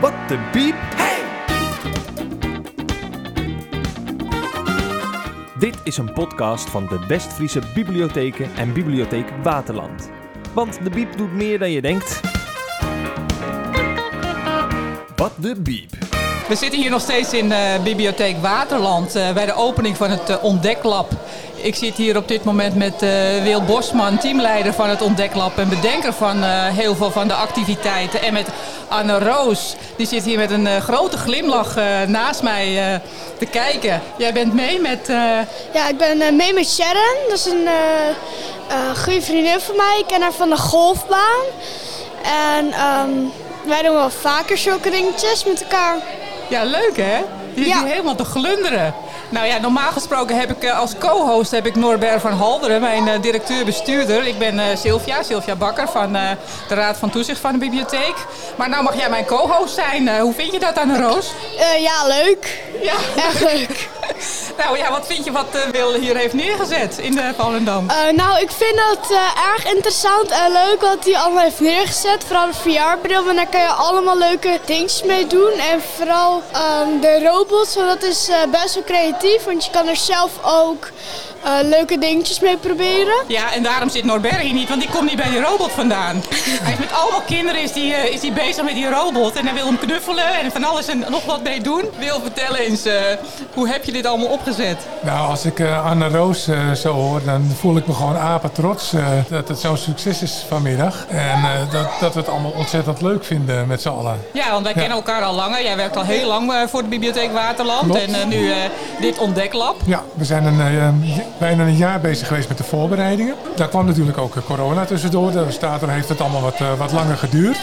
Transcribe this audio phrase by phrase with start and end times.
[0.00, 0.74] Wat de biep.
[5.58, 10.10] Dit is een podcast van de Westfriese Bibliotheken en Bibliotheek Waterland.
[10.54, 12.20] Want de biep doet meer dan je denkt.
[15.16, 15.90] Wat de biep.
[16.48, 20.28] We zitten hier nog steeds in de Bibliotheek Waterland eh, bij de opening van het
[20.28, 21.10] eh, Ontdeklab.
[21.62, 25.68] Ik zit hier op dit moment met eh Wil Bosman, teamleider van het Ontdeklab en
[25.68, 28.22] bedenker van eh, heel veel van de activiteiten.
[28.22, 28.46] En met
[28.88, 31.74] Anne Roos, die zit hier met een eh, grote glimlach
[32.06, 33.00] naast mij
[33.38, 34.02] te kijken.
[34.16, 35.06] Jij bent mee met...
[35.72, 37.16] Ja, ik ben mee met Sharon.
[37.28, 37.68] Dat is een
[38.96, 39.96] goede vriendin van mij.
[39.98, 41.44] Ik ken haar van de golfbaan.
[42.56, 43.10] En ehm,
[43.66, 45.96] wij doen wel vaker zulke dingetjes met elkaar.
[46.48, 47.16] Ja, leuk hè?
[47.54, 47.78] Je zit Ja.
[47.78, 48.94] hier helemaal te glunderen.
[49.30, 53.08] Nou ja, normaal gesproken heb ik eh, als co-host heb ik Norbert van Halderen, mijn
[53.08, 54.26] eh, directeur-bestuurder.
[54.26, 58.14] Ik ben eh, Sylvia, Sylvia Bakker van de Raad van Toezicht van de bibliotheek.
[58.56, 60.18] Maar nou mag jij mijn co-host zijn.
[60.20, 61.32] Hoe vind je dat aan Roos?
[61.58, 62.62] Eh, ja, leuk.
[62.82, 62.94] Ja.
[63.16, 63.88] Erg leuk.
[64.64, 67.88] Nou ja, wat vind je wat eh, Wil hier heeft neergezet in de Volendam?
[67.88, 72.24] Eh, nou, ik vind het eh, erg interessant en leuk wat hij allemaal heeft neergezet.
[72.26, 75.52] Vooral de VR-bril, want daar kan je allemaal leuke dingetjes mee doen.
[75.52, 79.44] En vooral ehm, de robots, want dat is eh, best wel creatief.
[79.44, 80.88] Want je kan er zelf ook
[81.42, 83.14] eh, leuke dingetjes mee proberen.
[83.26, 86.22] Ja, en daarom zit Norbert hier niet, want die komt niet bij die robot vandaan.
[86.64, 89.36] Hij is met allemaal kinderen is die, eh, is die bezig met die robot.
[89.36, 91.84] En hij wil hem knuffelen en van alles en nog wat mee doen.
[91.98, 92.94] Wil, vertel eens, eh,
[93.54, 94.49] hoe heb je dit allemaal opgezet?
[95.02, 98.52] Nou, als ik eh, Anne Roos eh, zo hoor, dan voel ik me gewoon apen
[98.52, 101.06] trots eh, dat het zo'n succes is vanmiddag.
[101.08, 104.18] En dat, dat we het allemaal ontzettend leuk vinden met z'n allen.
[104.32, 105.62] Ja, want wij kennen elkaar al langer.
[105.62, 107.84] Jij werkt al heel lang voor de Bibliotheek Waterland.
[107.84, 108.00] Klopt.
[108.00, 108.52] En nu
[109.00, 109.76] dit ontdeklab.
[109.84, 111.04] Ja, we zijn een,
[111.38, 113.34] bijna een jaar bezig geweest met de voorbereidingen.
[113.56, 115.30] Daar kwam natuurlijk ook corona tussendoor.
[115.30, 117.58] De staat heeft het allemaal wat, wat langer geduurd.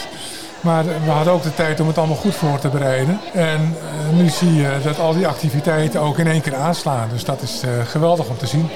[0.60, 3.20] Maar we hadden ook de tijd om het allemaal goed voor te bereiden.
[3.32, 3.76] En
[4.10, 7.08] eh, nu zie je dat al die activiteiten ook in één keer aanslaan.
[7.12, 8.70] Dus dat is eh, geweldig om te zien.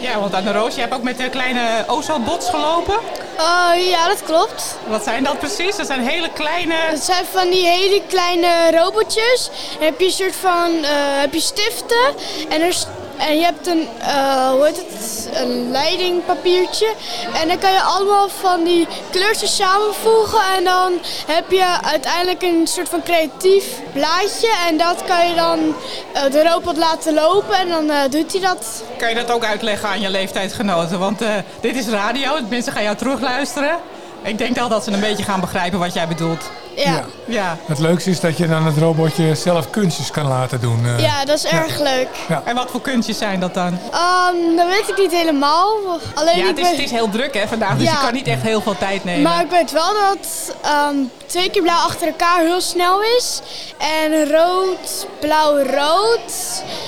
[0.00, 2.94] Ja, want Anne Roos, je hebt ook met de kleine Ozo-bots gelopen.
[3.38, 4.76] Oh ja, dat klopt.
[4.88, 5.76] Wat zijn dat precies?
[5.76, 6.74] Dat zijn hele kleine...
[6.74, 8.48] Het zijn van die hele kleine
[8.78, 9.50] robotjes.
[9.78, 10.90] Dan heb je een soort van eh,
[11.20, 12.06] heb je stiften
[12.48, 12.86] en, er, is-
[13.28, 16.92] en je hebt een, eh, hoe heet het, een leidingpapiertje.
[17.40, 20.92] En dan kan je allemaal van die kleurtjes samenvoegen en dan
[21.26, 24.54] heb je uiteindelijk een soort van creatief blaadje.
[24.68, 25.74] En dat kan je dan
[26.12, 28.82] eh, de robot laten lopen en dan eh, doet hij dat.
[28.98, 30.98] Kan je dat ook uitleggen aan je leeftijdsgenoten?
[30.98, 31.20] Want
[31.60, 33.78] dit is radio, mensen gaan jou terugluisteren.
[34.22, 36.50] Ik denk al dat ze een beetje gaan begrijpen wat jij bedoelt.
[36.76, 36.90] Ja, Ja.
[36.90, 37.04] ja.
[37.26, 37.56] Ja.
[37.66, 40.86] Het leukste is dat je dan het robotje zelf kunstjes kan laten doen.
[40.86, 41.24] eh.
[41.24, 42.08] dat is erg leuk.
[42.44, 43.78] En wat voor kunstjes zijn dat dan?
[43.92, 45.76] Ehm, dat weet ik niet helemaal.
[46.14, 47.92] Alleen Ja, het is, weet- het is heel druk hè, vandaag, dus Ja.
[47.92, 49.22] je kan niet echt heel veel tijd nemen.
[49.22, 50.94] Maar ik weet wel dat ehm,
[51.26, 53.40] twee keer blauw achter elkaar heel snel is.
[53.78, 56.32] En rood, blauw, rood.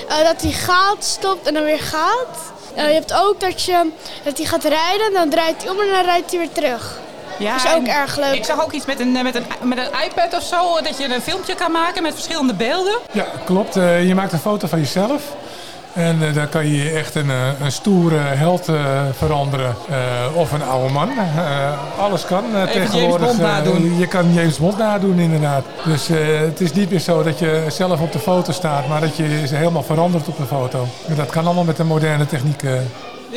[0.09, 2.53] eh, dat hij gaat, stopt en dan weer gaat.
[2.75, 3.91] Eh, je hebt ook dat, je,
[4.25, 6.99] dat hij gaat rijden, dan draait hij om en dan rijdt hij weer terug.
[7.39, 8.35] Ja, is ook erg leuk.
[8.35, 11.15] Ik zag ook iets met een, met, een, met een iPad of zo, dat je
[11.15, 12.99] een filmpje kan maken met verschillende beelden.
[13.13, 13.77] Ja, klopt.
[13.77, 15.23] Eh, je maakt een foto van jezelf.
[15.93, 18.77] En eh, dan kan je echt een, eh, een stoere held eh,
[19.17, 19.75] veranderen.
[19.91, 19.97] Eh,
[20.37, 21.09] of een oude man.
[21.19, 23.27] Eh, alles kan eh, James tegenwoordig.
[23.27, 23.99] Bond nadoen.
[23.99, 25.65] je kan James Bond nadoen inderdaad.
[25.85, 28.89] Dus eh, het is niet meer zo dat je zelf op de foto staat.
[28.89, 30.87] Maar dat je ze helemaal verandert op de foto.
[31.09, 32.63] En dat kan allemaal met de moderne techniek.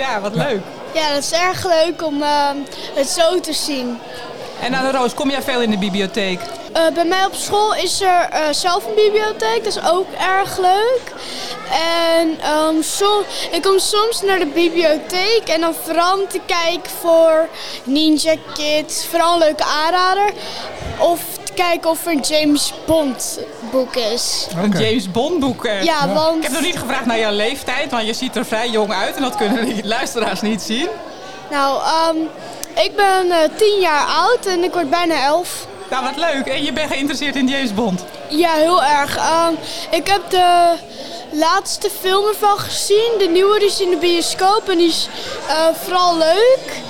[0.02, 0.08] Eh.
[0.08, 0.62] Ja, wat leuk.
[0.94, 2.58] Ja, dat is erg leuk om ehm,
[2.94, 4.00] het zo te zien.
[4.62, 6.40] En Anne Roos, kom jij veel in de bibliotheek?
[6.74, 10.07] Eh, bij mij op school is er eh, zelf een bibliotheek, dat is ook
[10.40, 11.02] erg leuk.
[11.72, 17.47] En som- ik kom soms naar de bibliotheek en dan vooral te kijken voor
[17.84, 20.31] Ninja Kids, vooral een leuke aanrader.
[21.00, 23.40] Of te kijken of er een James Bond
[23.72, 24.48] boek is.
[24.56, 24.72] Een.
[24.72, 25.64] James Bond boek.
[25.66, 28.70] Ja, Ik want heb nog niet gevraagd naar jouw leeftijd, want je ziet er vrij
[28.70, 30.88] jong uit en dat kunnen de luisteraars niet zien.
[31.50, 32.16] nou, ehm,
[32.86, 35.66] ik ben eh 10 jaar oud en ik word bijna 11.
[35.90, 36.46] Nou, wat leuk.
[36.48, 38.04] En je bent geïnteresseerd in James Bond.
[38.30, 39.18] Ja, heel erg.
[39.18, 39.54] Ehm,
[39.90, 40.74] ik heb de
[41.31, 43.12] laatste film ervan gezien.
[43.18, 45.08] De nieuwe die is in de bioscoop en die is
[45.48, 46.81] eh, vooral leuk.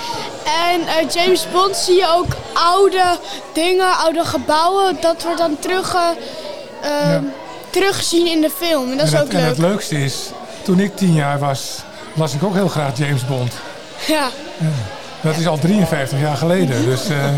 [0.71, 3.03] En eh, James Bond zie je ook oude
[3.53, 4.97] dingen, oude gebouwen.
[5.01, 5.95] Dat wordt dan terug,
[6.83, 7.23] Ja.
[7.69, 8.91] teruggezien in de film.
[8.91, 9.47] En dat is ook het, en leuk.
[9.47, 10.15] het leukste is,
[10.63, 11.83] toen ik tien jaar was,
[12.13, 13.53] las ik ook heel graag James Bond.
[14.07, 14.29] Ja.
[15.21, 16.85] Dat is al 53 jaar geleden.
[16.85, 17.29] Dus eh,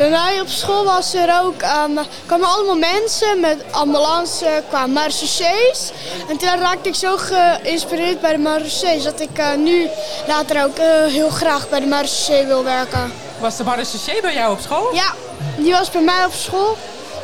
[0.00, 1.90] Bij mij op school was er ook, ehm,
[2.26, 5.92] kwamen allemaal mensen met ambulance qua marechaussées.
[6.28, 9.88] En toen raakte ik zo geïnspireerd bij de marechaussées dat ik eh, nu
[10.26, 13.12] later ook eh, heel graag bij de marechaussee wil werken.
[13.40, 14.94] Was de marechaussee bij jou op school?
[14.94, 15.12] Ja,
[15.56, 16.76] die was bij mij op school.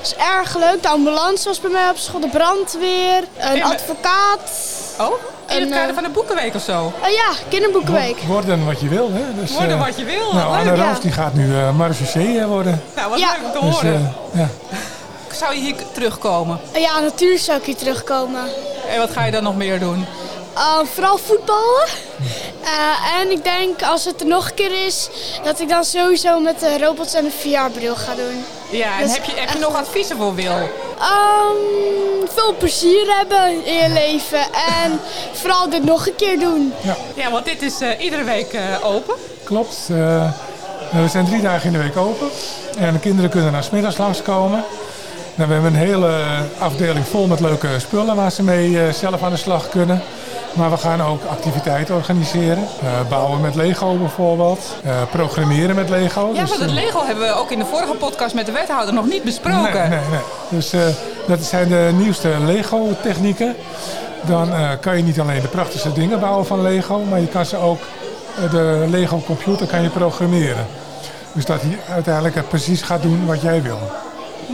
[0.07, 0.83] Is erg leuk.
[0.83, 4.51] De ambulance was bij mij op school, de brandweer, een advocaat.
[5.01, 5.07] Oh,
[5.49, 6.85] in het En, kader eh, van de Boekenweek of zo?
[7.03, 8.19] Oh ja, kinderboekenweek.
[8.27, 9.11] Worden wat je wil.
[9.13, 9.41] Hè?
[9.41, 10.33] Dus, Worden eh, wat je wil.
[10.33, 10.77] Nou, Anne leuk.
[10.77, 10.89] ja.
[10.89, 12.83] Roos die gaat nu uh, marechaussee worden.
[12.97, 13.29] Nou, wat Ja.
[13.33, 14.15] leuk om te Dus, horen.
[14.33, 14.49] ja.
[15.33, 16.61] Zou je hier terugkomen?
[16.75, 18.43] Ja, natuurlijk zou ik hier terugkomen.
[18.91, 20.07] En wat ga je dan nog meer doen?
[20.57, 21.87] Uh, vooral voetballen.
[22.63, 25.09] Uh, en ik denk als het er nog een keer is,
[25.45, 28.45] dat ik dan sowieso met de robots en een VR-bril ga doen.
[28.71, 30.53] Ja, en Dus heb je, heb je echt- nog adviezen voor Wil?
[30.53, 34.39] Um, veel plezier hebben in je leven
[34.83, 35.01] en
[35.33, 36.73] vooral dit nog een keer doen.
[37.15, 39.15] Ja, want dit is eh, iedere week eh, open.
[39.45, 39.77] Klopt.
[39.91, 40.31] eh,
[40.93, 42.29] we zijn drie dagen in de week open.
[42.79, 44.65] En de kinderen kunnen naar 's middags langskomen.
[45.35, 46.21] Nou, we hebben een hele
[46.59, 50.03] afdeling vol met leuke spullen waar ze mee eh, zelf aan de slag kunnen.
[50.57, 52.59] Maar we gaan ook activiteiten organiseren.
[52.83, 54.77] Eh, bouwen met Lego bijvoorbeeld.
[54.85, 56.31] Eh, programmeren met Lego.
[56.35, 58.53] Ja, Dus, want het eh, Lego hebben we ook in de vorige podcast met de
[58.53, 59.89] wethouder nog niet besproken.
[59.89, 60.21] Nee, nee, nee.
[60.49, 60.75] Dus
[61.27, 63.57] dat zijn de nieuwste Lego-technieken.
[64.23, 64.51] Dan
[64.81, 67.81] kan je niet alleen de prachtigste dingen bouwen van Lego, maar je kan ze ook,
[68.51, 70.67] de Lego-computer kan je programmeren.
[71.33, 73.79] Dus dat hij uiteindelijk precies gaat doen wat jij wil.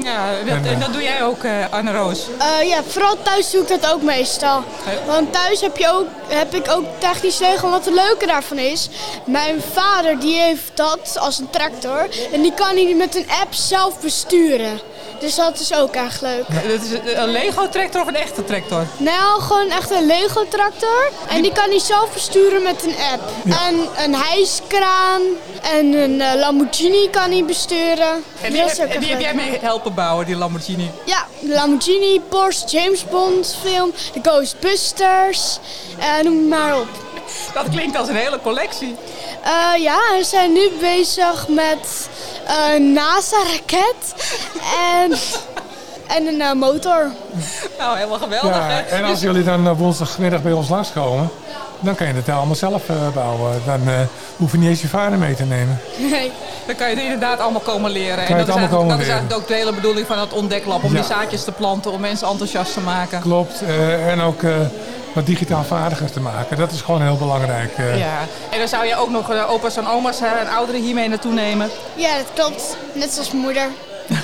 [0.02, 2.26] Ja, dat, En, eh, dat doe jij ook, eh Anne Roos.
[2.38, 4.64] Uh, ja, vooral thuis doe ik dat ook meestal.
[5.06, 7.64] Want thuis heb, je ook, heb ik ook technisch Lego.
[7.64, 8.88] En wat het leuke daarvan is,
[9.24, 12.08] mijn vader die heeft dat als een tractor.
[12.32, 14.80] En die kan hij met een app zelf besturen.
[15.22, 16.44] Dus dat is ook echt leuk.
[16.48, 18.86] Dat is een Lego-tractor of een echte tractor?
[18.96, 21.10] Nou, gewoon echt een Lego tractor.
[21.28, 23.22] En die kan hij zelf besturen met een app.
[23.44, 25.22] En een hijskraan
[25.62, 28.24] en een eh, Lamborghini kan hij besturen.
[28.40, 30.90] En die, dat is ook echt die heb jij mee helpen bouwen, die Lamborghini.
[31.04, 35.58] Ja, de Lamborghini, Porsche, James Bond film, de Ghostbusters,
[35.98, 36.88] eh, noem het maar op.
[37.54, 38.96] Dat klinkt als een hele collectie.
[39.42, 42.08] Eh, ja, we zijn nu bezig met
[42.46, 44.14] eh, een NASA-raket
[45.02, 45.12] en,
[46.16, 47.10] en een eh, motor.
[47.78, 48.56] Nou, helemaal geweldig.
[48.56, 48.80] Ja, hè?
[48.80, 51.28] en als Dus- jullie dan eh, woensdagmiddag bij ons langskomen,
[51.80, 53.62] dan kan je het allemaal zelf eh, bouwen.
[53.66, 53.94] Dan eh,
[54.36, 55.80] hoef je niet eens je vader mee te nemen.
[55.96, 56.32] Nee.
[56.66, 58.16] Dan kan je het inderdaad allemaal komen leren.
[58.24, 59.18] Kan je en dat, is eigenlijk, komen dat is leren.
[59.20, 60.82] eigenlijk ook de hele bedoeling van het ontdeklab.
[60.84, 60.96] Om Ja.
[61.00, 63.20] die zaadjes te planten, om mensen enthousiast te maken.
[63.20, 63.62] Klopt.
[63.62, 64.50] eh, en ook eh,
[65.14, 66.56] wat digitaal vaardiger te maken.
[66.56, 67.72] Dat is gewoon heel belangrijk.
[67.78, 67.98] eh.
[67.98, 68.18] Ja.
[68.50, 71.32] En dan zou je ook nog eh, opa's en oma's eh, en ouderen hiermee naartoe
[71.32, 71.70] nemen.
[71.94, 72.76] Ja, dat klopt.
[72.92, 73.66] Net zoals mijn moeder.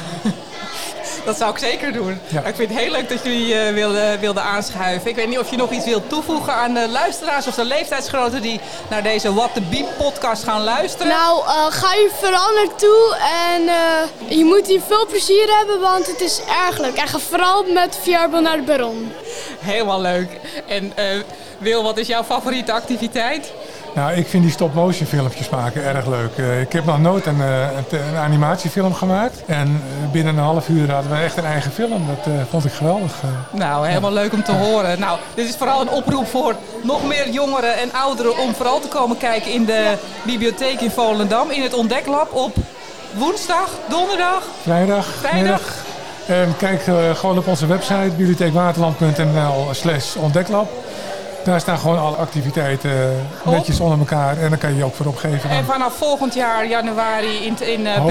[1.24, 2.20] Dat zou ik zeker doen.
[2.28, 2.42] Ja.
[2.44, 5.10] Ik vind het heel leuk dat jullie eh, wilden, wilden aanschuiven.
[5.10, 8.42] Ik weet niet of je nog iets wilt toevoegen aan de luisteraars of de leeftijdsgenoten
[8.42, 8.60] die
[8.90, 11.08] naar deze What the Beep podcast gaan luisteren.
[11.08, 13.16] Nou, eh, ga hier vooral naartoe
[13.52, 16.96] en eh, je moet hier veel plezier hebben, want het is erg leuk.
[16.96, 19.12] En ga vooral met VR naar de Baron.
[19.58, 20.28] Helemaal leuk.
[20.68, 21.04] En eh,
[21.58, 23.52] Wil, wat is jouw favoriete activiteit?
[23.94, 26.36] Nou, ik vind die stop-motion filmpjes maken erg leuk.
[26.36, 29.42] Eh, ik heb nog nooit een, eh, een, animatiefilm gemaakt.
[29.46, 29.82] En
[30.12, 32.06] binnen een half uur hadden we echt een eigen film.
[32.06, 33.12] Dat vond ik geweldig.
[33.50, 35.00] Nou, helemaal leuk om te horen.
[35.00, 38.88] Nou, dit is vooral een oproep voor nog meer jongeren en ouderen om vooral te
[38.88, 41.50] komen kijken in de bibliotheek in Volendam.
[41.50, 42.56] In het ontdeklab op
[43.14, 44.42] woensdag, donderdag.
[44.62, 45.42] Vrijdag, Vrijdag.
[45.42, 45.87] middag.
[46.28, 50.68] En kijk eh, gewoon op onze website bibliotheekwaterland.nl slash ontdeklab.
[51.44, 52.90] Daar staan gewoon alle activiteiten
[53.44, 54.38] eh, netjes onder elkaar.
[54.38, 55.50] En dan kan je je ook voor opgeven.
[55.50, 58.02] En vanaf volgend jaar januari in, in uh, eh,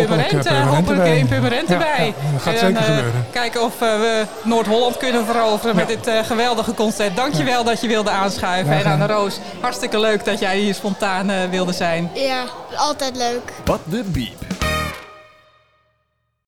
[0.69, 2.05] hopelijk in Purmerend Ja, erbij.
[2.05, 3.25] ja, dat gaat en zeker gebeuren.
[3.31, 7.15] kijken of eh, we Noord-Holland kunnen veroveren met dit eh, geweldige concert.
[7.15, 8.73] Dankjewel dat je wilde aanschuiven.
[8.73, 9.17] Ja, en Anne graag.
[9.17, 12.09] Roos, hartstikke leuk dat jij hier spontaan wilde zijn.
[12.13, 12.43] Ja,
[12.75, 13.53] altijd leuk.
[13.65, 14.46] Wat de Biep.